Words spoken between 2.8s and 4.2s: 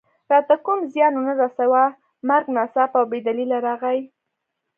او بې دلیله راغی.